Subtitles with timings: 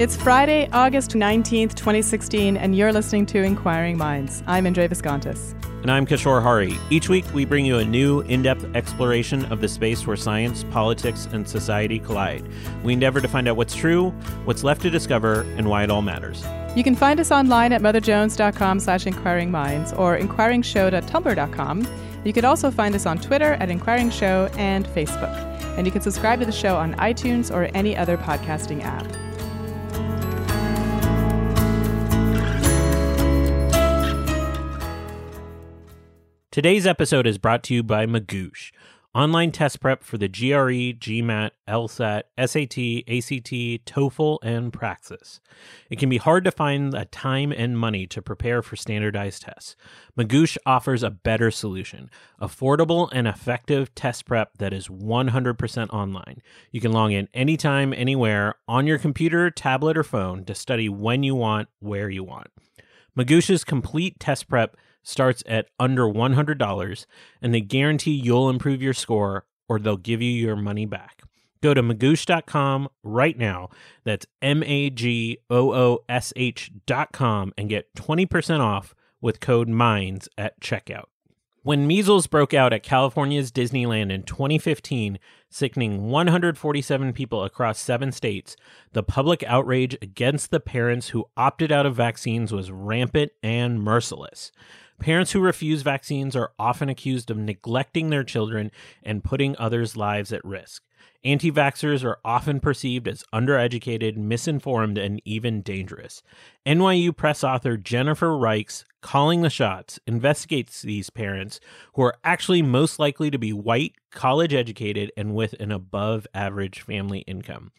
[0.00, 4.42] It's Friday, August 19th, 2016, and you're listening to Inquiring Minds.
[4.46, 5.52] I'm Indre Viskontas.
[5.82, 6.78] And I'm Kishore Hari.
[6.88, 10.64] Each week, we bring you a new, in depth exploration of the space where science,
[10.70, 12.42] politics, and society collide.
[12.82, 14.08] We endeavor to find out what's true,
[14.46, 16.42] what's left to discover, and why it all matters.
[16.74, 21.86] You can find us online at motherjones.com slash inquiringminds or inquiringshow.tumblr.com.
[22.24, 25.36] You can also find us on Twitter at Inquiring Show and Facebook.
[25.76, 29.29] And you can subscribe to the show on iTunes or any other podcasting app.
[36.60, 38.70] Today's episode is brought to you by Magoosh,
[39.14, 45.40] online test prep for the GRE, GMAT, LSAT, SAT, ACT, TOEFL, and Praxis.
[45.88, 49.74] It can be hard to find the time and money to prepare for standardized tests.
[50.18, 56.42] Magoosh offers a better solution affordable and effective test prep that is 100% online.
[56.72, 61.22] You can log in anytime, anywhere, on your computer, tablet, or phone to study when
[61.22, 62.48] you want, where you want.
[63.16, 67.06] Magoosh's complete test prep starts at under $100
[67.42, 71.22] and they guarantee you'll improve your score or they'll give you your money back.
[71.62, 73.68] Go to magoosh.com right now.
[74.04, 80.28] That's M A G O O S H.com and get 20% off with code MINDS
[80.38, 81.04] at checkout.
[81.62, 85.18] When measles broke out at California's Disneyland in 2015,
[85.50, 88.56] sickening 147 people across seven states,
[88.92, 94.52] the public outrage against the parents who opted out of vaccines was rampant and merciless.
[95.00, 98.70] Parents who refuse vaccines are often accused of neglecting their children
[99.02, 100.82] and putting others' lives at risk.
[101.22, 106.22] Anti vaxxers are often perceived as undereducated, misinformed, and even dangerous.
[106.64, 111.60] NYU press author Jennifer Reich's, Calling the Shots, investigates these parents
[111.94, 116.80] who are actually most likely to be white, college educated, and with an above average
[116.80, 117.72] family income.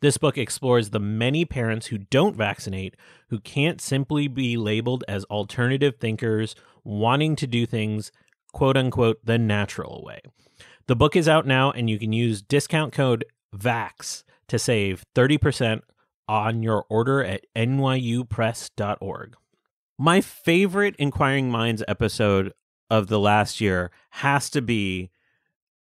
[0.00, 2.96] This book explores the many parents who don't vaccinate,
[3.28, 8.10] who can't simply be labeled as alternative thinkers wanting to do things,
[8.52, 10.20] quote unquote, the natural way.
[10.86, 15.82] The book is out now, and you can use discount code VAX to save 30%
[16.28, 19.36] on your order at nyupress.org.
[19.98, 22.52] My favorite Inquiring Minds episode
[22.90, 25.10] of the last year has to be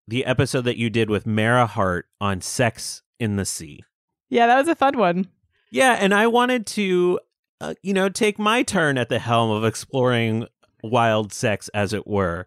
[0.06, 3.84] the episode that you did with Marah Hardt on sex in the sea.
[4.28, 5.28] Yeah, that was a fun one.
[5.70, 7.20] Yeah, and I wanted to,
[7.60, 10.47] uh, you know, take my turn at the helm of exploring
[10.82, 12.47] wild sex, as it were.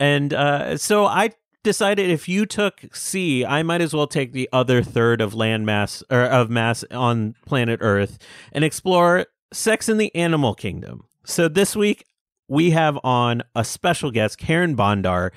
[0.00, 4.48] And uh, so I decided if you took C, I might as well take the
[4.52, 8.18] other third of land mass or of mass on planet Earth
[8.52, 11.04] and explore sex in the animal kingdom.
[11.24, 12.06] So this week
[12.48, 15.30] we have on a special guest, Carin Bondar.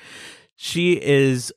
[0.55, 1.53] She is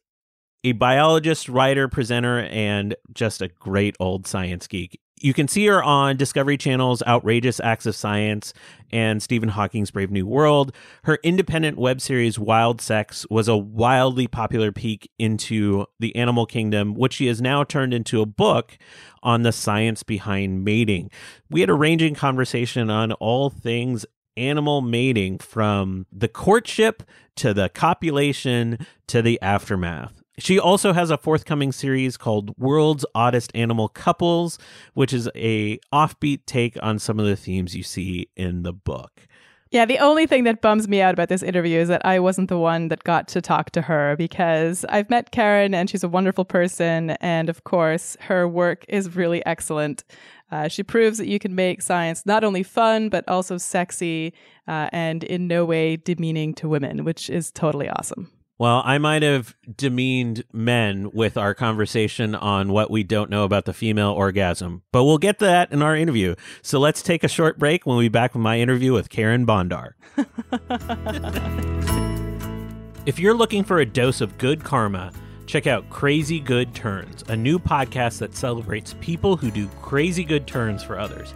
[0.64, 5.00] a biologist, writer, presenter, and just a great old science geek.
[5.20, 8.52] You can see her on Discovery Channel's Outrageous Acts of Science
[8.90, 10.72] and Stephen Hawking's Brave New World.
[11.04, 16.94] Her independent web series Wild Sex was a wildly popular peek into the animal kingdom,
[16.94, 18.78] which she has now turned into a book
[19.22, 21.10] on the science behind mating.
[21.50, 24.06] We had a ranging conversation on all things
[24.36, 27.02] animal mating from the courtship
[27.36, 30.17] to the copulation to the aftermath.
[30.38, 34.58] She also has a forthcoming series called World's Oddest Animal Couples,
[34.94, 39.26] which is a offbeat take on some of the themes you see in the book.
[39.70, 42.48] Yeah, the only thing that bums me out about this interview is that I wasn't
[42.48, 46.08] the one that got to talk to her because I've met Carin and she's a
[46.08, 47.10] wonderful person.
[47.20, 50.04] And of course, her work is really excellent.
[50.50, 54.32] Uh, she proves that you can make science not only fun, but also sexy
[54.66, 58.30] uh, and in no way demeaning to women, which is totally awesome.
[58.58, 63.66] Well, I might have demeaned men with our conversation on what we don't know about
[63.66, 66.34] the female orgasm, but we'll get to that in our interview.
[66.60, 69.46] So let's take a short break when we be back with my interview with Carin
[69.46, 69.92] Bondar.
[73.06, 75.12] if you're looking for a dose of good karma,
[75.48, 80.46] Check out Crazy Good Turns, a new podcast that celebrates people who do crazy good
[80.46, 81.32] turns for others.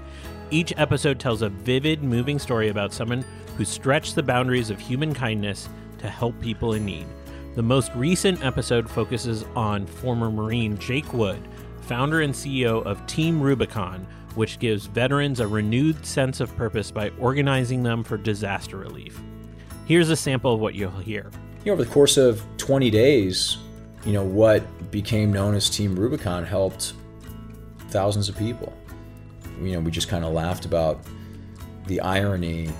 [0.50, 3.24] Each episode tells a vivid, moving story about someone
[3.56, 5.70] who stretched the boundaries of human kindness
[6.02, 7.06] to help people in need.
[7.54, 11.40] The most recent episode focuses on former Marine Jake Wood,
[11.82, 17.10] founder and CEO of Team Rubicon, which gives veterans a renewed sense of purpose by
[17.18, 19.20] organizing them for disaster relief.
[19.86, 21.30] Here's a sample of what you'll hear.
[21.64, 23.58] You know, over the course of 20 days,
[24.04, 26.94] you know, what became known as Team Rubicon helped
[27.88, 28.72] thousands of people.
[29.60, 31.00] You know, we just kind of laughed about
[31.86, 32.70] the irony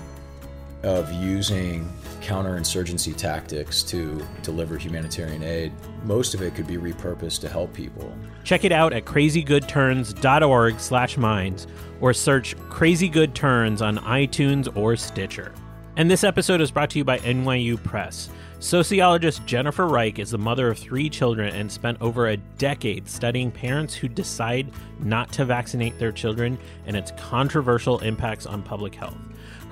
[0.81, 1.91] of using
[2.23, 5.73] counterinsurgency tactics to deliver humanitarian aid.
[6.03, 8.15] Most of it could be repurposed to help people.
[8.43, 11.67] Check it out at crazygoodturns.org slash minds
[12.01, 15.53] or search Crazy Good Turns on iTunes or Stitcher.
[15.95, 18.29] And this episode is brought to you by NYU Press.
[18.59, 23.51] Sociologist Jennifer Reich is the mother of three children and spent over a decade studying
[23.51, 29.17] parents who decide not to vaccinate their children and its controversial impacts on public health.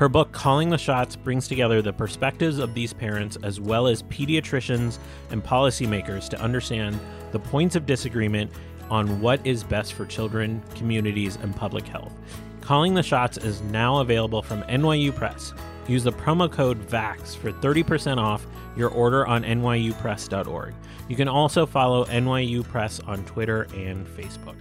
[0.02, 4.02] Her book, Calling the Shots, brings together the perspectives of these parents as well as
[4.02, 4.98] pediatricians
[5.30, 7.00] and policymakers to understand
[7.32, 8.50] the points of disagreement
[8.90, 12.14] on what is best for children, communities, and public health.
[12.62, 15.54] Calling the Shots is now available from NYU Press.
[15.88, 20.74] Use the promo code VAX for 30% off your order on nyupress.org.
[21.10, 24.56] You can also follow NYU Press on Twitter and Facebook.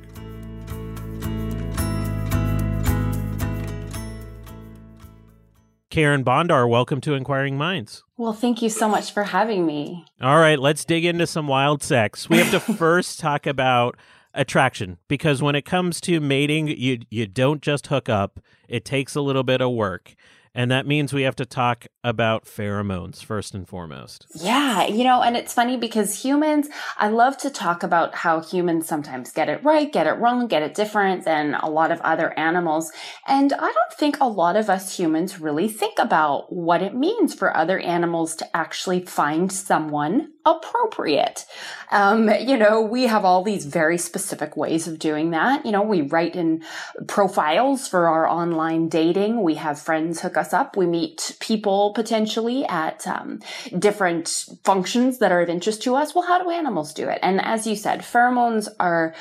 [5.91, 8.05] Carin Bondar, welcome to Inquiring Minds.
[8.17, 10.05] Well, thank you so much for having me.
[10.21, 12.31] All right, let's dig into some wild sex.
[12.31, 13.97] We have to first talk about
[14.33, 18.39] attraction because when it comes to mating, you you don't just hook up.
[18.69, 20.15] It takes a little bit of work.
[20.55, 24.27] And that means we have to talk about pheromones first and foremost.
[24.35, 26.69] Yeah, you know, and it's funny because humans,
[26.99, 30.63] I love to talk about how humans sometimes get it right, get it wrong, get
[30.63, 32.91] it different than a lot of other animals.
[33.29, 37.33] And I don't think a lot of us humans really think about what it means
[37.33, 41.45] for other animals to actually find someone appropriate.
[41.91, 45.67] Um, you know, we have all these very specific ways of doing that.
[45.67, 46.63] You know, we write in
[47.07, 49.43] profiles for our online dating.
[49.43, 50.77] We have friends hook us up.
[50.77, 53.41] We meet people potentially at um,
[53.79, 56.15] different functions that are of interest to us.
[56.15, 57.19] Well, how do animals do it?
[57.23, 59.15] And as you said, pheromones are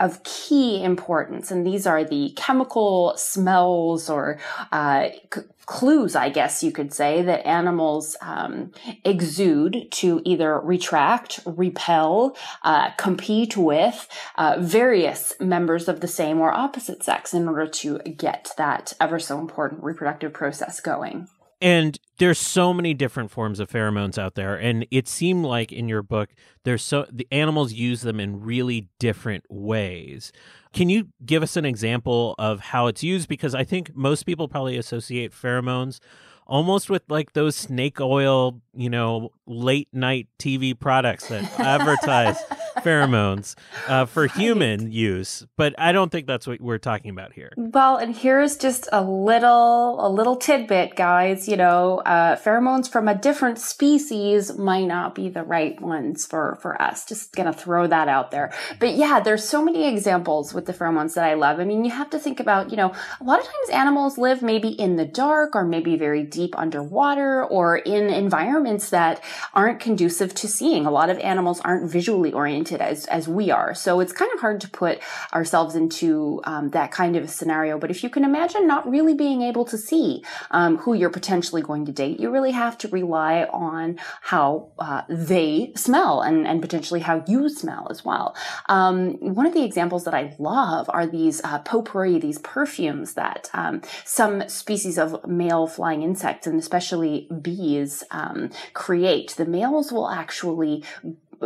[0.00, 1.50] of key importance.
[1.50, 4.38] And these are the chemical smells or
[4.72, 8.72] uh, c- clues, I guess you could say, that animals um,
[9.04, 16.52] exude to either retract, repel, uh, compete with uh, various members of the same or
[16.52, 21.28] opposite sex in order to get that ever so important reproductive process going.
[21.60, 25.88] And there's so many different forms of pheromones out there and it seemed like in
[25.88, 26.30] your book
[26.64, 30.32] there's so the animals use them in really different ways.
[30.72, 34.48] Can you give us an example of how it's used because I think most people
[34.48, 36.00] probably associate pheromones
[36.46, 42.38] almost with like those snake oil, you know, late night TV products that advertise
[42.78, 43.54] pheromones
[43.88, 45.46] uh, for human use.
[45.56, 47.52] But I don't think that's what we're talking about here.
[47.56, 51.48] Well, and here's just a little, a little tidbit, guys.
[51.48, 56.58] You know, uh, pheromones from a different species might not be the right ones for
[56.60, 57.04] for us.
[57.04, 58.52] Just gonna throw that out there.
[58.78, 61.60] But yeah, there's so many examples with the pheromones that I love.
[61.60, 64.42] I mean, you have to think about, you know, a lot of times animals live
[64.42, 69.22] maybe in the dark or maybe very deep underwater or in environments that
[69.54, 70.86] aren't conducive to seeing.
[70.86, 73.74] A lot of animals aren't visually oriented as, as we are.
[73.74, 75.00] So it's kind of hard to put
[75.32, 77.78] ourselves into um, that kind of a scenario.
[77.78, 81.62] But if you can imagine not really being able to see um, who you're potentially
[81.62, 86.60] going to date, you really have to rely on how uh, they smell and, and
[86.60, 88.34] potentially how you smell as well.
[88.68, 93.50] Um, one of the examples that I love are these uh, potpourri, these perfumes that
[93.54, 99.30] um, some species of male flying insects and especially bees um, create.
[99.36, 100.82] The males will actually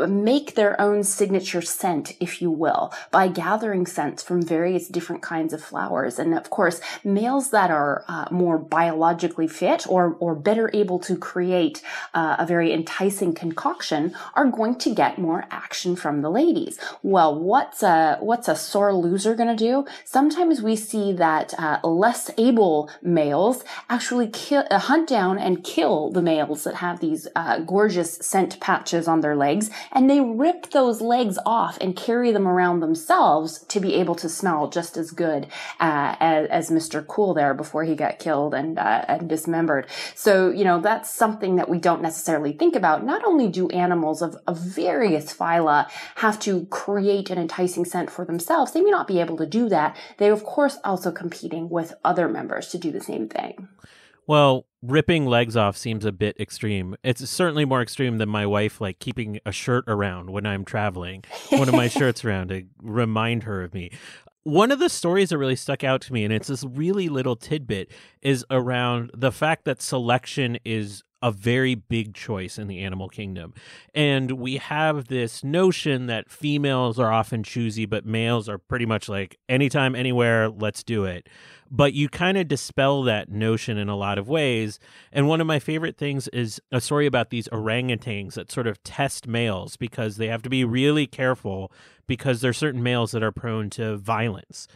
[0.07, 5.52] make their own signature scent, if you will, by gathering scents from various different kinds
[5.52, 6.19] of flowers.
[6.19, 11.17] And of course, males that are uh, more biologically fit or, or better able to
[11.17, 11.83] create
[12.14, 16.78] uh, a very enticing concoction are going to get more action from the ladies.
[17.02, 19.87] Well, what's a, what's a sore loser going to do?
[20.05, 26.11] Sometimes we see that uh, less able males actually kill, uh, hunt down and kill
[26.11, 30.71] the males that have these uh, gorgeous scent patches on their legs and they rip
[30.71, 35.11] those legs off and carry them around themselves to be able to smell just as
[35.11, 35.47] good
[35.80, 37.07] uh, as, as, Mr.
[37.07, 39.87] Cool there before he got killed and, uh, and dismembered.
[40.14, 43.04] So, you know, that's something that we don't necessarily think about.
[43.04, 48.25] Not only do animals of, of various phyla have to create an enticing scent for
[48.25, 49.97] themselves, they may not be able to do that.
[50.18, 53.68] They, of course, also competing with other members to do the same thing.
[54.28, 56.94] Well, ripping legs off seems a bit extreme.
[57.02, 61.25] It's certainly more extreme than my wife like keeping a shirt around when I'm traveling,
[61.49, 63.90] one of my shirts around to remind her of me.
[64.44, 67.37] One of the stories that really stuck out to me, and it's this really little
[67.37, 73.08] tidbit, is around the fact that selection is a very big choice in the animal
[73.08, 73.52] kingdom.
[73.94, 79.08] And we have this notion that females are often choosy, but males are pretty much
[79.08, 81.28] like anytime, anywhere, let's do it.
[81.70, 84.78] But you kind of dispel that notion in a lot of ways.
[85.12, 88.82] And one of my favorite things is a story about these orangutans that sort of
[88.84, 91.70] test males because they have to be really careful
[92.06, 94.66] because there's certain males that are prone to violence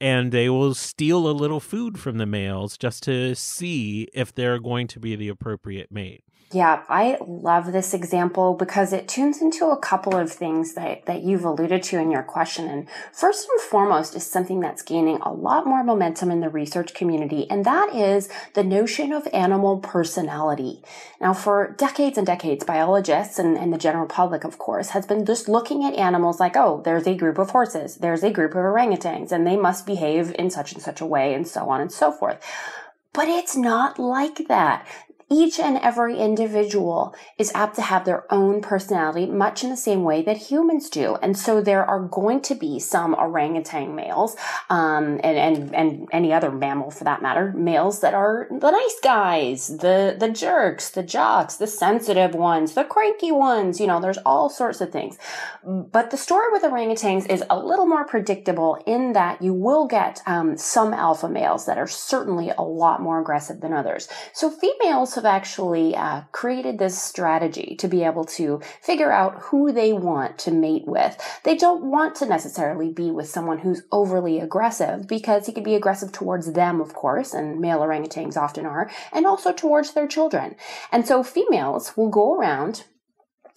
[0.00, 4.58] and they will steal a little food from the males just to see if they're
[4.58, 6.24] going to be the appropriate mate.
[6.50, 11.22] Yeah, I love this example because it tunes into a couple of things that, that
[11.22, 12.68] you've alluded to in your question.
[12.68, 16.94] And first and foremost is something that's gaining a lot more momentum in the research
[16.94, 20.82] community, and that is the notion of animal personality.
[21.20, 25.26] Now, for decades and decades, biologists and, and the general public, of course, has been
[25.26, 28.62] just looking at animals like, oh, there's a group of horses, there's a group of
[28.62, 31.92] orangutans, and they must behave in such and such a way, and so on and
[31.92, 32.42] so forth.
[33.12, 34.86] But it's not like that
[35.30, 40.02] each and every individual is apt to have their own personality, much in the same
[40.02, 41.16] way that humans do.
[41.16, 44.36] And so there are going to be some orangutan males,
[44.70, 48.96] um, and, and, and any other mammal for that matter, males that are the nice
[49.02, 54.18] guys, the, the jerks, the jocks, the sensitive ones, the cranky ones, you know, there's
[54.18, 55.18] all sorts of things.
[55.64, 60.22] But the story with orangutans is a little more predictable in that you will get,
[60.26, 64.08] um, some alpha males that are certainly a lot more aggressive than others.
[64.32, 69.72] So females have actually uh, created this strategy to be able to figure out who
[69.72, 71.20] they want to mate with.
[71.44, 75.74] They don't want to necessarily be with someone who's overly aggressive because he could be
[75.74, 80.56] aggressive towards them, of course, and male orangutans often are, and also towards their children.
[80.92, 82.84] And so females will go around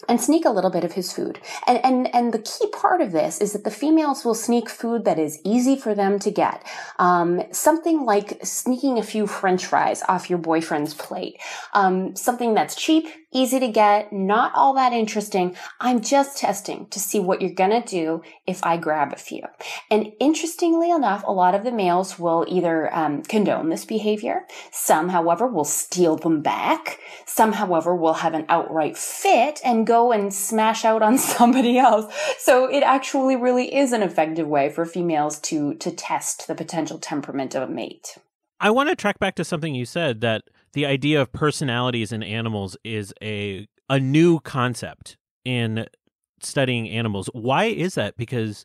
[0.08, 1.40] and sneak a little bit of his food.
[1.66, 5.04] And, and, and the key part of this is that the females will sneak food
[5.04, 6.66] that is easy for them to get.
[6.98, 11.40] Um, something like sneaking a few french fries off your boyfriend's plate.
[11.72, 15.56] Um, something that's cheap, easy to get, not all that interesting.
[15.80, 19.42] I'm just testing to see what you're gonna do if I grab a few.
[19.90, 24.42] And interestingly enough, a lot of the males will either um, condone this behavior.
[24.70, 26.98] Some, however, will steal them back.
[27.26, 32.12] Some, however, will have an outright fit and go and smash out on somebody else.
[32.38, 36.98] So it actually really is an effective way for females to to test the potential
[36.98, 38.16] temperament of a mate.
[38.60, 42.22] I want to track back to something you said that the idea of personalities in
[42.22, 45.86] animals is a a new concept in
[46.40, 47.28] studying animals.
[47.32, 48.16] Why is that?
[48.16, 48.64] Because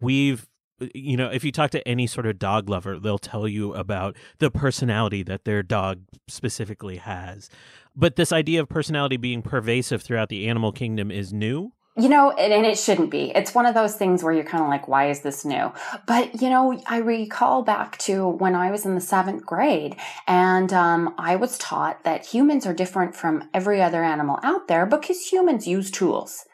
[0.00, 0.48] we've
[0.94, 4.16] you know, if you talk to any sort of dog lover, they'll tell you about
[4.38, 7.48] the personality that their dog specifically has.
[7.94, 11.72] But this idea of personality being pervasive throughout the animal kingdom is new.
[11.94, 13.32] You know, and, and, it shouldn't be.
[13.34, 15.70] It's one of those things where you're kind of like, why is this new?
[16.06, 19.96] But, you know, I recall back to when I was in the seventh grade
[20.26, 24.86] and um, I was taught that humans are different from every other animal out there
[24.86, 26.46] because humans use tools.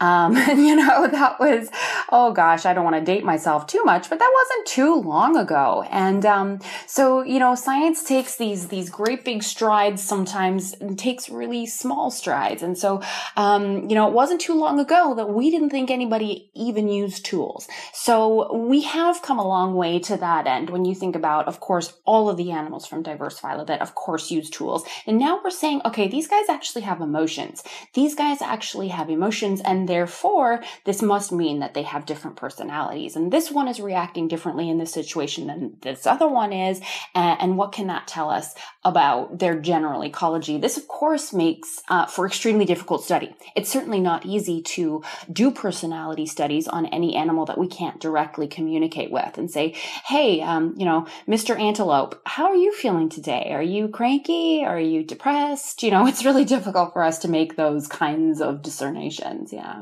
[0.00, 1.70] Um, and you know, that was,
[2.10, 5.36] oh gosh, I don't want to date myself too much, but that wasn't too long
[5.36, 5.84] ago.
[5.90, 11.28] And, um, so, you know, science takes these, these great big strides sometimes and takes
[11.28, 12.62] really small strides.
[12.62, 13.02] And so,
[13.36, 17.24] um, you know, it wasn't too long ago that we didn't think anybody even used
[17.24, 17.68] tools.
[17.92, 21.60] So we have come a long way to that end when you think about, of
[21.60, 24.84] course, all of the animals from diverse phyla that of course use tools.
[25.06, 27.62] And now we're saying, okay, these guys actually have emotions.
[27.94, 33.16] These guys actually have emotions and therefore this must mean that they have different personalities.
[33.16, 36.80] And this one is reacting differently in this situation than this other one is.
[37.14, 38.54] And, and what can that tell us
[38.84, 40.58] about their general ecology?
[40.58, 43.34] This, of course, makes uh, for extremely difficult study.
[43.56, 45.02] It's certainly not easy to
[45.32, 49.74] do personality studies on any animal that we can't directly communicate with and say,
[50.06, 51.58] hey, um, you know, Mr.
[51.58, 53.50] Antelope, how are you feeling today?
[53.52, 54.64] Are you cranky?
[54.64, 55.82] Are you depressed?
[55.82, 59.52] You know, it's really difficult for us to make those kinds of discernations.
[59.52, 59.77] Yeah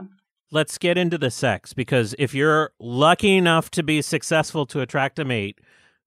[0.50, 5.18] let's get into the sex because if you're lucky enough to be successful to attract
[5.18, 5.60] a mate,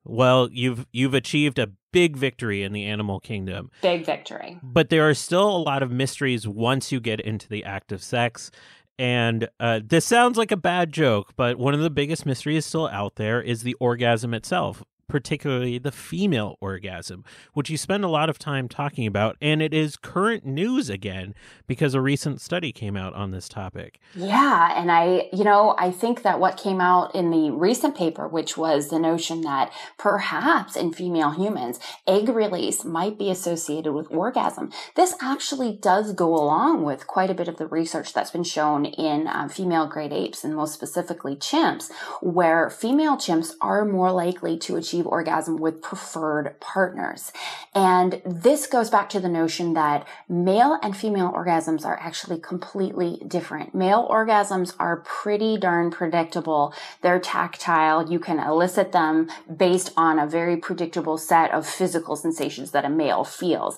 [0.03, 3.71] well, you've you've achieved a big victory in the animal kingdom.
[3.81, 4.59] Big victory.
[4.61, 8.01] But there are still a lot of mysteries once you get into the act of
[8.03, 8.51] sex.
[8.97, 12.87] And uh, this sounds like a bad joke, but one of the biggest mysteries still
[12.89, 18.29] out there is the orgasm itself particularly the female orgasm, which you spend a lot
[18.29, 19.35] of time talking about.
[19.41, 21.35] And it is current news again
[21.67, 23.99] because a recent study came out on this topic.
[24.15, 24.79] Yeah.
[24.79, 28.55] And I, you know, I think that what came out in the recent paper, which
[28.55, 34.71] was the notion that perhaps in female humans, egg release might be associated with orgasm.
[34.95, 38.85] This actually does go along with quite a bit of the research that's been shown
[38.85, 44.57] in uh, female great apes and most specifically chimps, where female chimps are more likely
[44.59, 47.31] to achieve achieve orgasm with preferred partners.
[47.73, 53.21] And this goes back to the notion that male and female orgasms are actually completely
[53.27, 53.73] different.
[53.73, 56.73] Male orgasms are pretty darn predictable.
[57.01, 58.11] They're tactile.
[58.11, 62.89] You can elicit them based on a very predictable set of physical sensations that a
[62.89, 63.77] male feels.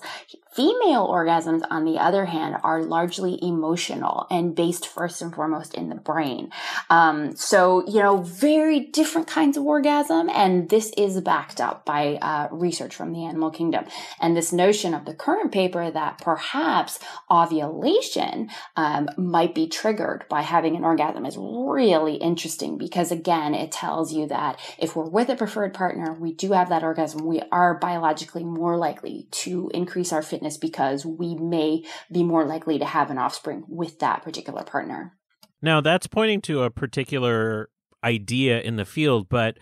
[0.52, 5.88] Female orgasms, on the other hand, are largely emotional and based first and foremost in
[5.88, 6.50] the brain.
[6.90, 10.28] Um, so, you know, very different kinds of orgasm.
[10.28, 13.86] And this is backed up by uh, research from the animal kingdom.
[14.20, 16.98] And this notion of the current paper that perhaps
[17.30, 23.72] ovulation um, might be triggered by having an orgasm is really interesting because, again, it
[23.72, 27.40] tells you that if we're with a preferred partner, we do have that orgasm, we
[27.50, 32.78] are biologically more likely to increase our fitness fitness because we may be more likely
[32.78, 35.16] to have an offspring with that particular partner.
[35.60, 37.70] Now, that's pointing to a particular
[38.02, 39.58] idea in the field, but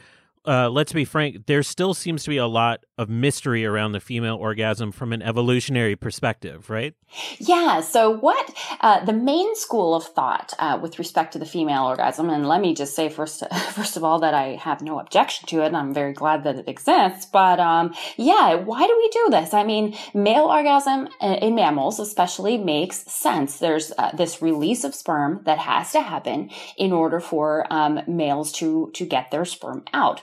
[0.46, 4.00] uh, let's be frank, there still seems to be a lot of mystery around the
[4.00, 6.94] female orgasm from an evolutionary perspective, right?
[7.38, 7.80] Yeah.
[7.80, 12.30] So, what uh, the main school of thought uh, with respect to the female orgasm,
[12.30, 13.42] and let me just say first,
[13.72, 16.56] first of all, that I have no objection to it, and I'm very glad that
[16.56, 17.26] it exists.
[17.26, 19.52] But um, yeah, why do we do this?
[19.52, 23.58] I mean, male orgasm uh, in mammals, especially, makes sense.
[23.58, 28.52] There's uh, this release of sperm that has to happen in order for um, males
[28.52, 30.22] to to get their sperm out.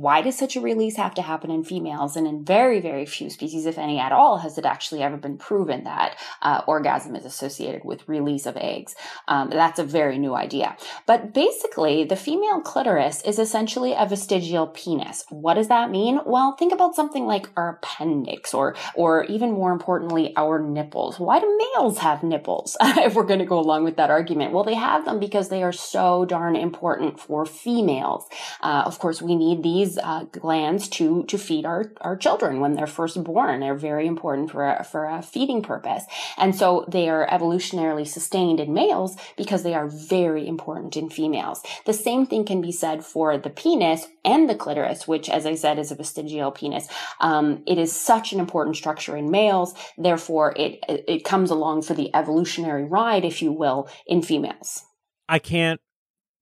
[0.00, 2.16] Why does such a release have to happen in females?
[2.16, 5.38] And in very, very few species, if any at all, has it actually ever been
[5.38, 8.94] proven that uh, orgasm is associated with release of eggs.
[9.28, 10.76] Um, that's a very new idea.
[11.06, 15.24] But basically, the female clitoris is essentially a vestigial penis.
[15.30, 16.20] What does that mean?
[16.26, 21.18] Well, think about something like our appendix or, or even more importantly, our nipples.
[21.18, 22.76] Why do males have nipples?
[22.82, 24.52] if we're going to go along with that argument.
[24.52, 28.26] Well, they have them because they are so darn important for females.
[28.60, 32.60] Uh, of course, we need these these uh, glands to to feed our our children
[32.60, 33.60] when they're first born.
[33.60, 36.04] They're very important for a, for a feeding purpose,
[36.36, 41.62] and so they are evolutionarily sustained in males because they are very important in females.
[41.86, 45.54] The same thing can be said for the penis and the clitoris, which, as I
[45.54, 46.88] said, is a vestigial penis.
[47.20, 51.94] Um, it is such an important structure in males, therefore it it comes along for
[51.94, 54.84] the evolutionary ride, if you will, in females.
[55.28, 55.80] I can't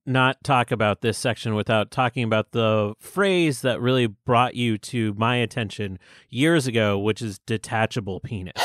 [0.05, 5.13] not talk about this section without talking about the phrase that really brought you to
[5.15, 8.53] my attention years ago, which is detachable penis.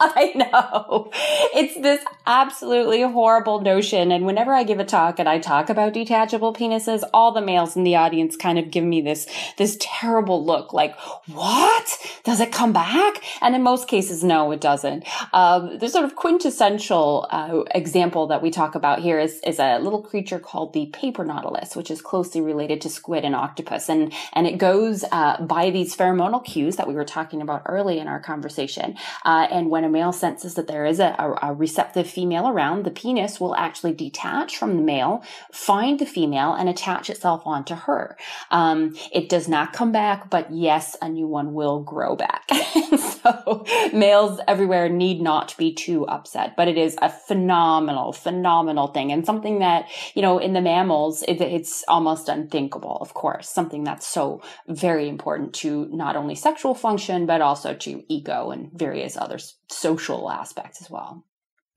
[0.00, 1.10] I know.
[1.54, 4.12] It's this absolutely horrible notion.
[4.12, 7.76] And whenever I give a talk and I talk about detachable penises, all the males
[7.76, 11.98] in the audience kind of give me this, this terrible look like, what?
[12.22, 13.22] Does it come back?
[13.40, 15.04] And in most cases, no, it doesn't.
[15.32, 19.78] Um, the sort of quintessential uh, example that we talk about here is, is a
[19.78, 23.88] little creature called the paper nautilus, which is closely related to squid and octopus.
[23.88, 27.98] And, and it goes uh, by these pheromonal cues that we were talking about early
[27.98, 28.96] in our conversation.
[29.24, 32.90] Uh, and when a male senses that there is a, a, receptive female around, the
[32.90, 38.16] penis will actually detach from the male, find the female, and attach itself onto her.
[38.50, 42.48] Um, it does not come back, but yes, a new one will grow back.
[42.98, 49.12] so males everywhere need not be too upset, but it is a phenomenal, phenomenal thing
[49.12, 53.84] and something that, you know, in the mammals, it, it's almost unthinkable, of course, something
[53.84, 59.16] that's so very important to not only sexual function, but also to ego and various
[59.16, 61.24] other social aspects as well.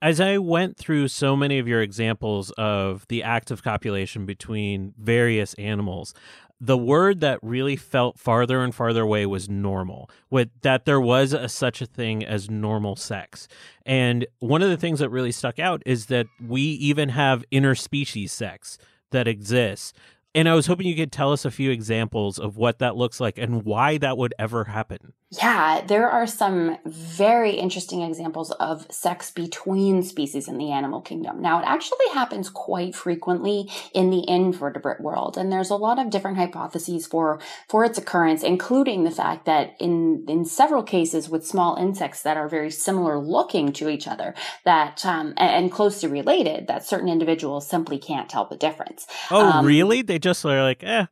[0.04, 4.96] As I went through so many of your examples of the act of copulation between
[4.98, 6.16] various animals,
[6.64, 11.34] the word that really felt farther and farther away was normal with that there was
[11.34, 13.48] a such a thing as normal sex.
[13.84, 18.30] And one of the things that really stuck out is that we even have interspecies
[18.30, 18.78] sex
[19.10, 19.92] that exists
[20.34, 23.20] And I was hoping you could tell us a few examples of what that looks
[23.20, 25.14] like and why that would ever happen.
[25.34, 31.42] Yeah, there are some very interesting examples of sex between species in the animal kingdom.
[31.42, 36.10] Now, it actually happens quite frequently in the invertebrate world, and there's a lot of
[36.10, 37.40] different hypotheses for
[37.70, 42.36] for its occurrence, including the fact that in in several cases with small insects that
[42.36, 44.34] are very similar looking to each other,
[44.66, 49.08] that um, and closely related, that certain individuals simply can't tell the difference.
[49.30, 50.02] Oh, Um, really?
[50.02, 51.06] They just are like, eh,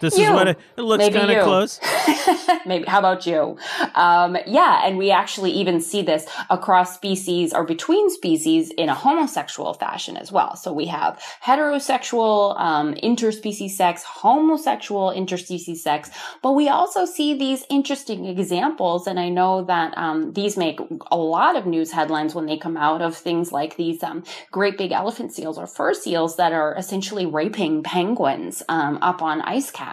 [0.00, 1.80] this is what it, it looks kind of close.
[2.66, 2.84] Maybe.
[2.86, 3.58] How about you?
[3.94, 8.94] Um, yeah, and we actually even see this across species or between species in a
[8.94, 10.56] homosexual fashion as well.
[10.56, 16.10] So we have heterosexual um, interspecies sex, homosexual interspecies sex,
[16.42, 19.06] but we also see these interesting examples.
[19.06, 20.80] And I know that um, these make
[21.10, 24.76] a lot of news headlines when they come out of things like these um, great
[24.76, 29.70] big elephant seals or fur seals that are essentially raping penguins um, up on ice
[29.70, 29.85] caps.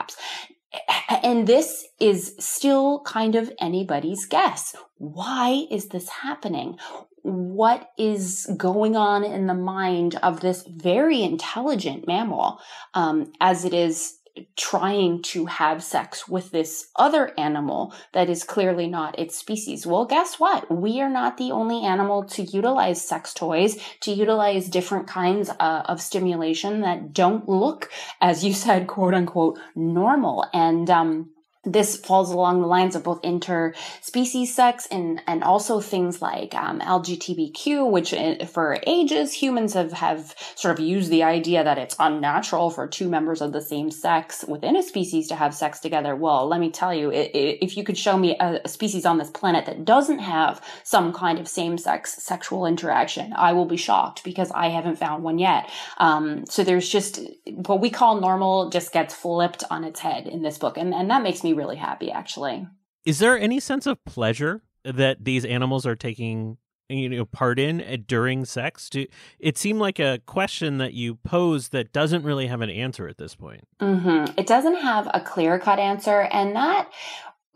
[1.23, 4.75] And this is still kind of anybody's guess.
[4.97, 6.77] Why is this happening?
[7.21, 12.59] What is going on in the mind of this very intelligent mammal
[12.93, 14.17] um, as it is
[14.55, 19.85] trying to have sex with this other animal that is clearly not its species.
[19.85, 20.71] Well, guess what?
[20.71, 25.83] We are not the only animal to utilize sex toys, to utilize different kinds uh,
[25.85, 27.91] of stimulation that don't look,
[28.21, 30.45] as you said, quote unquote, normal.
[30.53, 31.32] And, um,
[31.65, 36.79] this falls along the lines of both interspecies sex and, and also things like um,
[36.81, 41.95] LGBTQ, which uh, for ages humans have, have sort of used the idea that it's
[41.99, 46.15] unnatural for two members of the same sex within a species to have sex together.
[46.15, 49.05] Well, let me tell you, i- i- if you could show me a, a species
[49.05, 53.65] on this planet that doesn't have some kind of same sex sexual interaction, I will
[53.65, 55.69] be shocked because I haven't found one yet.
[55.97, 60.41] Um, so there's just what we call normal just gets flipped on its head in
[60.41, 60.77] this book.
[60.77, 62.67] And, and that makes me really happy, actually.
[63.05, 66.57] Is there any sense of pleasure that these animals are taking
[66.89, 68.89] you know part in uh, during sex?
[68.89, 69.05] Do
[69.39, 73.17] it seemed like a question that you posed that doesn't really have an answer at
[73.17, 73.67] this point.
[73.79, 76.21] hmm It doesn't have a clear cut answer.
[76.31, 76.89] And that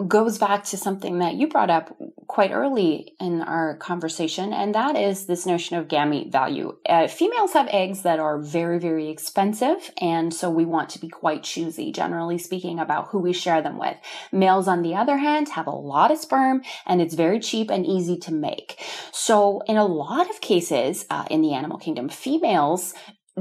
[0.05, 4.95] goes back to something that you brought up quite early in our conversation, and that
[4.95, 6.75] is this notion of gamete value.
[6.87, 11.07] Uh, females have eggs that are very, very expensive, and so we want to be
[11.07, 13.97] quite choosy, generally speaking, about who we share them with.
[14.31, 17.85] Males, on the other hand, have a lot of sperm, and it's very cheap and
[17.85, 18.79] easy to make.
[19.11, 22.93] So, in a lot of cases uh, in the animal kingdom, females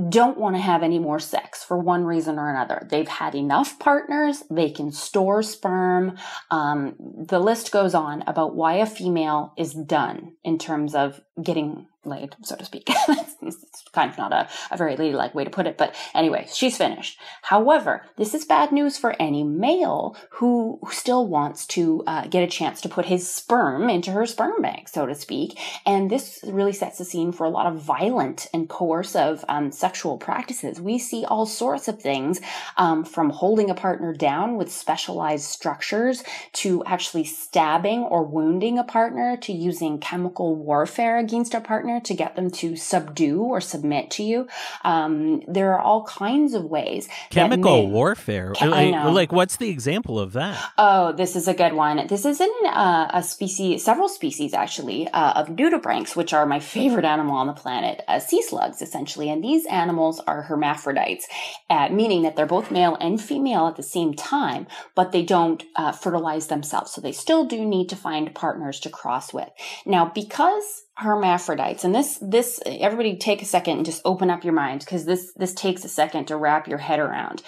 [0.09, 2.87] don't want to have any more sex for one reason or another.
[2.91, 4.43] They've had enough partners.
[4.51, 6.19] They can store sperm.
[6.51, 11.87] Um, the list goes on about why a female is done in terms of getting
[12.07, 12.89] laid, so to speak.
[13.43, 16.77] it's kind of not a, a very ladylike way to put it, but anyway, she's
[16.77, 17.19] finished.
[17.43, 22.47] However, this is bad news for any male who still wants to uh, get a
[22.47, 25.59] chance to put his sperm into her sperm bank, so to speak.
[25.85, 30.19] And this really sets the scene for a lot of violent and coercive um, sexual
[30.19, 30.81] practices.
[30.81, 32.41] We see all sorts of things
[32.77, 38.85] um, from holding a partner down with specialized structures to actually stabbing or wounding a
[38.85, 44.11] partner to using chemical warfare against a partner to get them to subdue or submit
[44.13, 44.49] to you.
[44.85, 47.09] Um, there are all kinds of ways.
[47.31, 48.53] Chemical men- warfare.
[48.61, 49.11] I like, know.
[49.11, 50.63] like, what's the example of that?
[50.79, 52.07] Oh, this is a good one.
[52.07, 56.61] This is in uh, a species, several species actually, uh, of nudibranchs, which are my
[56.61, 59.31] favorite animal on the planet, uh, sea slugs essentially.
[59.31, 61.27] And these animals are hermaphrodites,
[61.71, 65.65] uh, meaning that they're both male and female at the same time, but they don't
[65.77, 66.93] uh, fertilize themselves.
[66.93, 69.49] So they still do need to find partners to cross with.
[69.85, 74.55] Now, because hermaphrodites and this this everybody take a second and just open up your
[74.55, 77.43] mind because this this takes a second to wrap your head around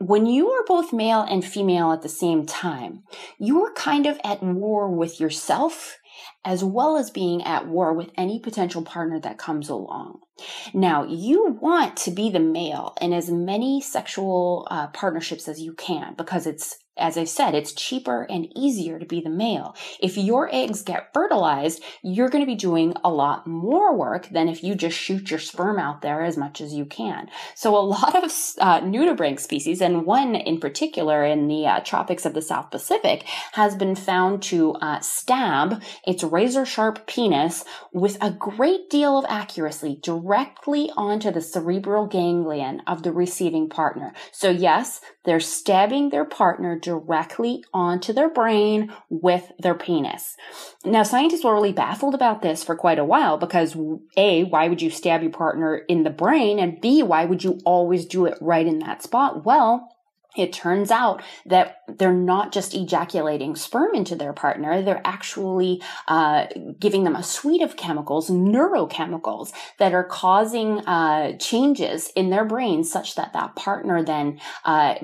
[0.00, 3.02] when you are both male and female at the same time,
[3.38, 5.98] you are kind of at war with yourself
[6.42, 10.20] as well as being at war with any potential partner that comes along.
[10.72, 15.74] Now, you want to be the male in as many sexual uh, partnerships as you
[15.74, 19.74] can because it's as I've said, it's cheaper and easier to be the male.
[20.00, 24.48] If your eggs get fertilized, you're going to be doing a lot more work than
[24.48, 27.28] if you just shoot your sperm out there as much as you can.
[27.54, 32.26] So a lot of uh, nudibranch species, and one in particular in the uh, tropics
[32.26, 38.18] of the South Pacific, has been found to uh, stab its razor sharp penis with
[38.20, 44.12] a great deal of accuracy directly onto the cerebral ganglion of the receiving partner.
[44.32, 50.36] So yes, they're stabbing their partner directly onto their brain with their penis.
[50.84, 53.76] Now, scientists were really baffled about this for quite a while because
[54.16, 56.58] A, why would you stab your partner in the brain?
[56.58, 59.44] And B, why would you always do it right in that spot?
[59.44, 59.88] Well,
[60.36, 66.46] it turns out that they're not just ejaculating sperm into their partner, they're actually uh,
[66.78, 72.90] giving them a suite of chemicals, neurochemicals, that are causing uh, changes in their brains
[72.90, 74.94] such that that partner then uh,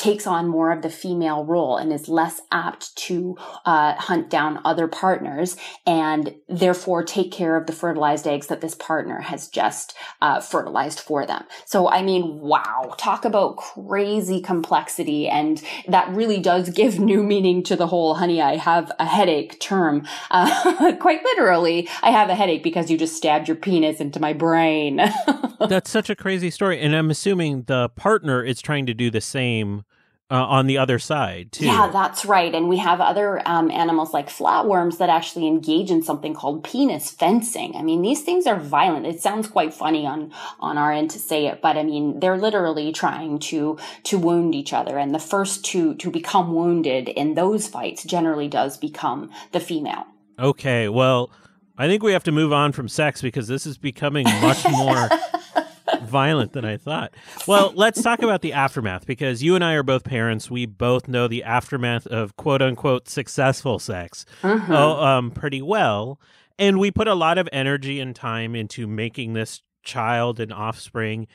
[0.00, 3.36] takes on more of the female role and is less apt to
[3.66, 8.74] uh, hunt down other partners and therefore take care of the fertilized eggs that this
[8.74, 11.44] partner has just uh, fertilized for them.
[11.66, 15.28] So, I mean, wow, talk about crazy complexity.
[15.28, 19.60] And that really does give new meaning to the whole, honey, I have a headache
[19.60, 20.06] term.
[20.30, 24.32] Uh, quite literally, I have a headache because you just stabbed your penis into my
[24.32, 24.96] brain.
[25.68, 26.80] That's such a crazy story.
[26.80, 29.84] And I'm assuming the partner is trying to do the same
[30.30, 31.66] uh, on the other side too.
[31.66, 32.54] Yeah, that's right.
[32.54, 37.10] And we have other um, animals like flatworms that actually engage in something called penis
[37.10, 37.74] fencing.
[37.74, 39.06] I mean, these things are violent.
[39.06, 42.38] It sounds quite funny on on our end to say it, but I mean, they're
[42.38, 44.98] literally trying to to wound each other.
[44.98, 50.06] And the first to to become wounded in those fights generally does become the female.
[50.38, 51.30] Okay, well,
[51.76, 55.08] I think we have to move on from sex because this is becoming much more
[56.10, 57.14] violent than I thought.
[57.46, 60.50] Well, let's talk about the aftermath because you and I are both parents.
[60.50, 64.74] We both know the aftermath of quote unquote successful sex uh-huh.
[64.76, 66.20] oh, um, pretty well.
[66.58, 71.26] And we put a lot of energy and time into making this child and offspring.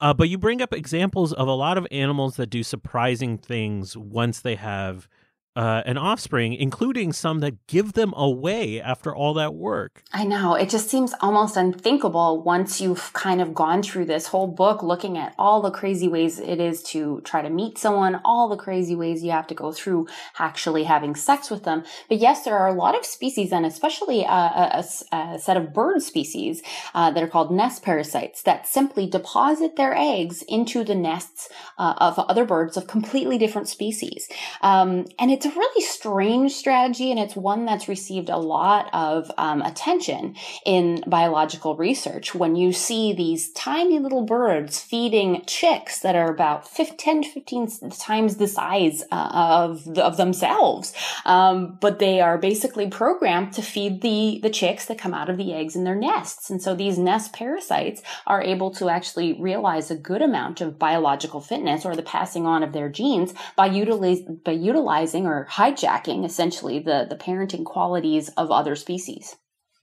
[0.00, 3.96] Uh, but you bring up examples of a lot of animals that do surprising things
[3.96, 5.06] once they have
[5.54, 10.02] uh, an offspring, including some that give them away after all that work.
[10.12, 10.54] I know.
[10.54, 15.18] It just seems almost unthinkable once you've kind of gone through this whole book looking
[15.18, 18.94] at all the crazy ways it is to try to meet someone, all the crazy
[18.94, 20.06] ways you have to go through
[20.38, 21.84] actually having sex with them.
[22.08, 25.56] But yes, there are a lot of species, and especially uh, a, a, a set
[25.58, 26.62] of bird species
[26.94, 31.94] uh, that are called nest parasites that simply deposit their eggs into the nests uh,
[31.98, 34.28] of other birds of completely different species.
[34.62, 38.88] Um, and it it's a really strange strategy, and it's one that's received a lot
[38.92, 42.32] of um, attention in biological research.
[42.32, 47.90] When you see these tiny little birds feeding chicks that are about 10 to 15
[47.90, 53.62] times the size uh, of, the, of themselves, um, but they are basically programmed to
[53.62, 56.50] feed the, the chicks that come out of the eggs in their nests.
[56.50, 61.40] And so these nest parasites are able to actually realize a good amount of biological
[61.40, 66.78] fitness or the passing on of their genes by, utilize, by utilizing or hijacking essentially
[66.78, 69.36] the, the parenting qualities of other species.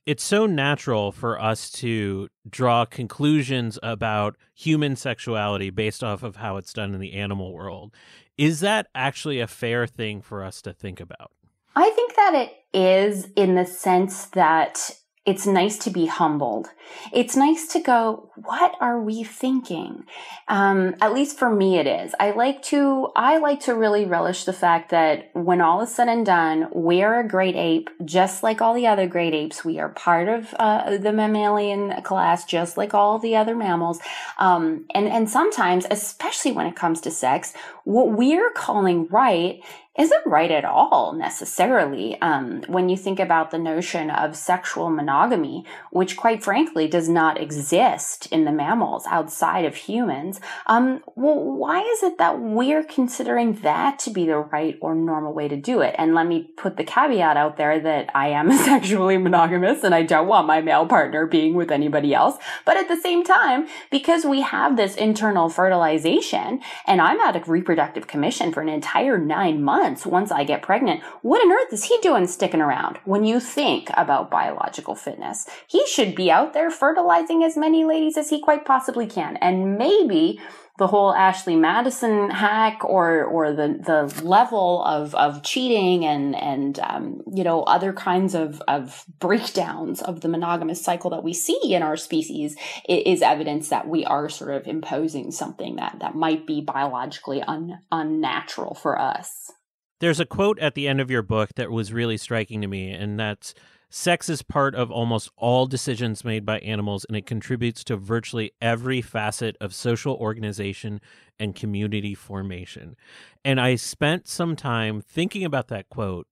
[0.06, 6.56] It's so natural for us to draw conclusions about human sexuality based off of how
[6.56, 7.94] it's done in the animal world.
[8.38, 11.30] Is that actually a fair thing for us to think about?
[11.76, 14.90] I think that it is in the sense that
[15.26, 16.68] it's nice to be humbled.
[17.12, 20.04] It's nice to go, what are we thinking?
[20.48, 22.14] Um, at least for me, it is.
[22.18, 26.08] I like to, I like to really relish the fact that when all is said
[26.08, 29.62] and done, we are a great ape, just like all the other great apes.
[29.62, 34.00] We are part of uh, the mammalian class, just like all the other mammals.
[34.38, 37.52] Um, and, and sometimes, especially when it comes to sex,
[37.84, 39.60] what we're calling right
[39.98, 45.66] isn't right at all necessarily um, when you think about the notion of sexual monogamy,
[45.90, 50.40] which quite frankly does not exist in the mammals outside of humans.
[50.66, 55.34] Um, well, why is it that we're considering that to be the right or normal
[55.34, 55.96] way to do it?
[55.98, 60.04] And let me put the caveat out there that I am sexually monogamous and I
[60.04, 62.36] don't want my male partner being with anybody else.
[62.64, 67.50] But at the same time, because we have this internal fertilization and I'm at a
[67.50, 71.02] reproductive commission for an entire nine months, once I get pregnant.
[71.22, 75.46] What on earth is he doing sticking around when you think about biological fitness?
[75.66, 79.36] He should be out there fertilizing as many ladies as he quite possibly can.
[79.38, 80.40] And maybe
[80.80, 86.80] the whole Ashley Madison hack or or the the level of of cheating and and
[86.80, 91.60] um, you know other kinds of of breakdowns of the monogamous cycle that we see
[91.74, 92.56] in our species
[92.88, 97.78] is evidence that we are sort of imposing something that that might be biologically un,
[97.92, 99.52] unnatural for us.
[100.00, 102.90] There's a quote at the end of your book that was really striking to me,
[102.90, 103.54] and that's
[103.90, 108.52] sex is part of almost all decisions made by animals, and it contributes to virtually
[108.62, 111.00] every facet of social organization
[111.38, 112.96] and community formation.
[113.44, 116.26] And I spent some time thinking about that quote,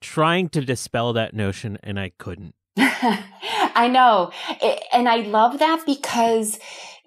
[0.00, 2.54] trying to dispel that notion, and I couldn't.
[2.76, 4.30] I know.
[4.92, 6.58] And I love that because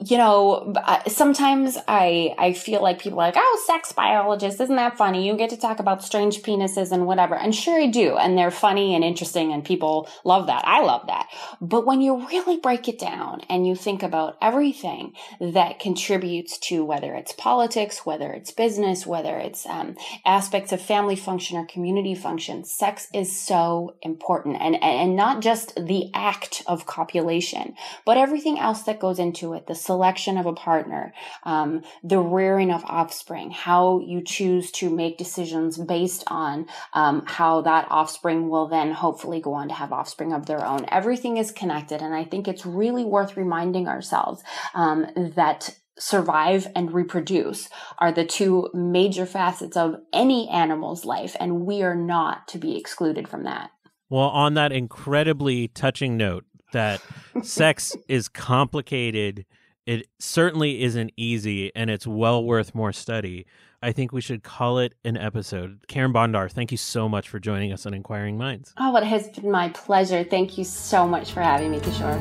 [0.05, 0.73] you know,
[1.07, 5.27] sometimes I, I feel like people are like, oh, sex biologist, isn't that funny?
[5.27, 7.35] You get to talk about strange penises and whatever.
[7.35, 8.15] And sure I do.
[8.15, 10.65] And they're funny and interesting and people love that.
[10.65, 11.27] I love that.
[11.59, 16.85] But when you really break it down and you think about everything that contributes to
[16.85, 22.15] whether it's politics, whether it's business, whether it's um, aspects of family function or community
[22.15, 24.61] function, sex is so important.
[24.61, 29.67] And, and not just the act of copulation, but everything else that goes into it,
[29.67, 31.11] the selection of a partner,
[31.45, 37.61] um, the rearing of offspring, how you choose to make decisions based on um, how
[37.61, 40.85] that offspring will then hopefully go on to have offspring of their own.
[40.89, 42.03] Everything is connected.
[42.03, 44.43] And I think it's really worth reminding ourselves
[44.75, 51.65] um, that survive and reproduce are the two major facets of any animal's life, and
[51.65, 53.71] we are not to be excluded from that.
[54.07, 57.01] Well, on that incredibly touching note, that
[57.43, 59.45] sex is complicated.
[59.89, 63.47] It certainly isn't easy, and it's well worth more study.
[63.81, 65.79] I think we should call it an episode.
[65.87, 68.71] Carin Bondar, thank you so much for joining us on Inquiring Minds.
[68.77, 70.23] Oh, it has been my pleasure.
[70.23, 72.19] Thank you so much for having me, Kishore.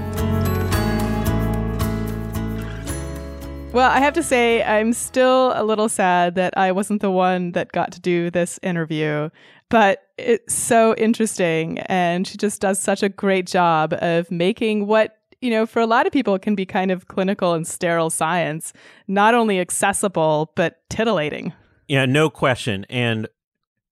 [3.74, 7.52] Well, I have to say, I'm still a little sad that I wasn't the one
[7.52, 9.28] that got to do this interview,
[9.68, 11.80] but it's so interesting.
[11.80, 15.86] And she just does such a great job of making what, you know, for a
[15.86, 18.72] lot of people it can be kind of clinical and sterile science,
[19.06, 21.52] not only accessible, but titillating.
[21.86, 22.84] Yeah, no question.
[22.88, 23.28] And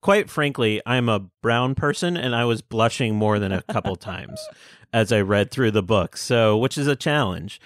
[0.03, 4.41] quite frankly, I'm a brown person and I was blushing more than a couple times
[4.93, 6.17] as I read through the book.
[6.17, 7.61] So, which is a challenge.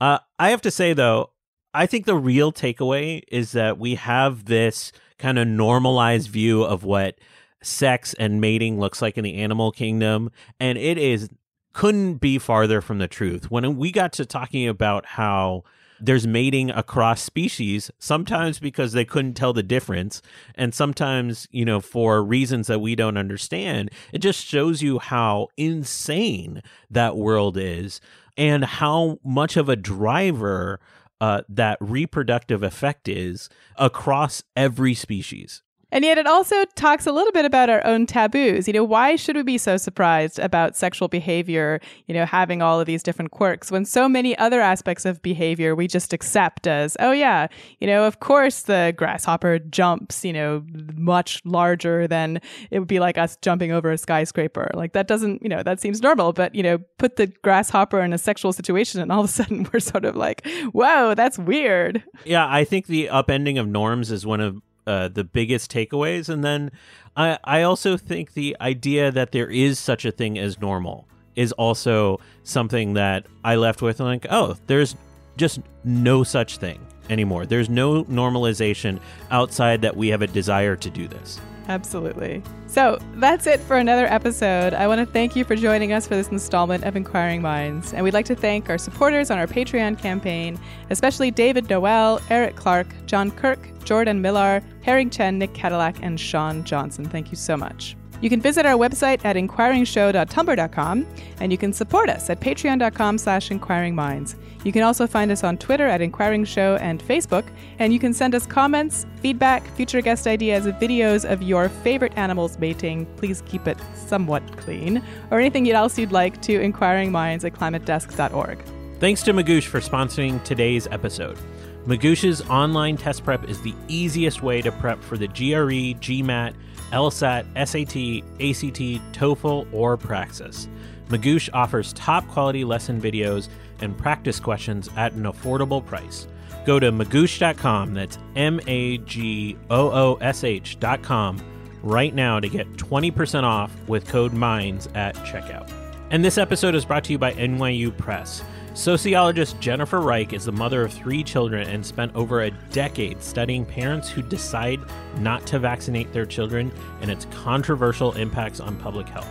[0.00, 1.30] Uh, I have to say, though,
[1.74, 6.84] I think the real takeaway is that we have this kind of normalized view of
[6.84, 7.18] what
[7.62, 10.30] sex and mating looks like in the animal kingdom.
[10.58, 11.28] And it is
[11.72, 13.50] couldn't be farther from the truth.
[13.50, 15.64] When we got to talking about how
[16.00, 20.22] there's mating across species, sometimes because they couldn't tell the difference,
[20.54, 25.48] and sometimes, you know, for reasons that we don't understand, it just shows you how
[25.56, 28.00] insane that world is
[28.36, 30.80] and how much of a driver
[31.20, 35.62] uh, that reproductive effect is across every species.
[35.92, 38.66] And yet, it also talks a little bit about our own taboos.
[38.66, 42.80] You know, why should we be so surprised about sexual behavior, you know, having all
[42.80, 46.96] of these different quirks when so many other aspects of behavior we just accept as,
[47.00, 47.48] oh, yeah,
[47.80, 53.00] you know, of course the grasshopper jumps, you know, much larger than it would be
[53.00, 54.70] like us jumping over a skyscraper.
[54.74, 56.32] Like, that doesn't, you know, that seems normal.
[56.32, 59.68] But, you know, put the grasshopper in a sexual situation and all of a sudden
[59.72, 62.02] we're sort of like, whoa, that's weird.
[62.24, 66.28] Yeah, I think the upending of norms is one of uh, the biggest takeaways.
[66.28, 66.70] And then
[67.16, 71.52] I, I also think the idea that there is such a thing as normal is
[71.52, 74.96] also something that I left with like, oh, there's
[75.36, 77.46] just no such thing anymore.
[77.46, 81.40] There's no normalization outside that we have a desire to do this.
[81.70, 82.42] Absolutely.
[82.66, 84.74] So that's it for another episode.
[84.74, 87.94] I want to thank you for joining us for this installment of Inquiring Minds.
[87.94, 90.58] And we'd like to thank our supporters on our Patreon campaign,
[90.90, 96.64] especially David Noel, Eric Clark, John Kirk, Jordan Millar, Herring Chen, Nick Cadillac, and Sean
[96.64, 97.04] Johnson.
[97.04, 97.96] Thank you so much.
[98.20, 101.06] You can visit our website at inquiringshow.tumblr.com,
[101.40, 104.36] and you can support us at patreon.com slash inquiringminds.
[104.62, 107.46] You can also find us on Twitter at Inquiring Show and Facebook,
[107.78, 112.58] and you can send us comments, feedback, future guest ideas, videos of your favorite animals
[112.58, 113.06] mating.
[113.16, 118.62] Please keep it somewhat clean, or anything else you'd like to inquiringminds at climatedesk.org.
[118.98, 121.38] Thanks to Magoosh for sponsoring today's episode.
[121.86, 126.52] Magoosh's online test prep is the easiest way to prep for the GRE, GMAT,
[126.90, 130.68] LSAT, SAT, ACT, TOEFL, or Praxis.
[131.08, 133.48] Magoosh offers top quality lesson videos
[133.80, 136.26] and practice questions at an affordable price.
[136.64, 141.40] Go to magoosh.com, that's M A G O O S H.com,
[141.82, 145.72] right now to get 20% off with code MINDS at checkout.
[146.10, 148.42] And this episode is brought to you by NYU Press.
[148.74, 153.64] Sociologist Jennifer Reich is the mother of three children and spent over a decade studying
[153.66, 154.80] parents who decide
[155.18, 159.28] not to vaccinate their children and its controversial impacts on public health.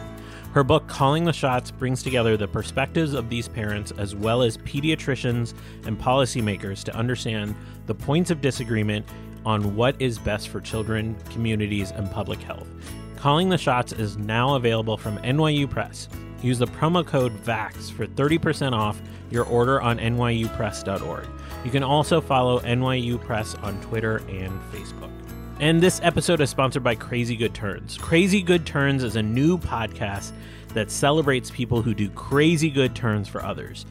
[0.52, 4.58] Her book, Calling the Shots, brings together the perspectives of these parents as well as
[4.58, 5.54] pediatricians
[5.86, 9.06] and policymakers to understand the points of disagreement
[9.45, 12.67] on what is best for children, communities, and public health.
[13.15, 16.10] Calling the Shots is now available from NYU Press.
[16.41, 21.28] Use the promo code VAX for 30% off your order on nyupress.org.
[21.65, 25.12] You can also follow NYU Press on Twitter and Facebook.
[25.60, 27.97] And this episode is sponsored by Crazy Good Turns.
[27.97, 30.32] Crazy Good Turns is a new podcast
[30.69, 33.86] that celebrates people who do crazy good turns for others.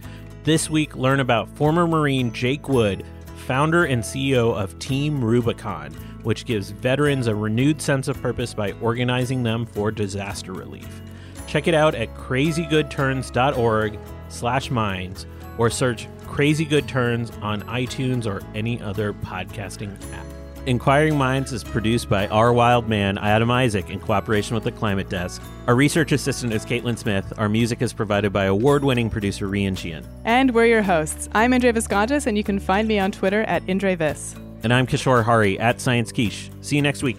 [0.45, 3.05] This week, learn about former Marine Jake Wood,
[3.37, 8.73] founder and CEO of Team Rubicon, which gives veterans a renewed sense of purpose by
[8.81, 11.03] organizing them for disaster relief.
[11.49, 15.27] Check it out at crazygoodturns.org slash minds
[15.57, 20.27] or search Crazy Good Turns on iTunes or any other podcasting app.
[20.67, 25.09] Inquiring Minds is produced by our wild man, Adam Isaak, in cooperation with the Climate
[25.09, 25.41] Desk.
[25.67, 27.33] Our research assistant is Caitlin Smith.
[27.39, 30.07] Our music is provided by award winning producer Rian Sheehan.
[30.27, 31.31] And we're your hosts.
[31.33, 34.39] I'm Indre Viskontas, and you can find me on Twitter at IndreVis.
[34.63, 36.51] And I'm Kishore Hari at Science Quiche.
[36.61, 37.19] See you next week.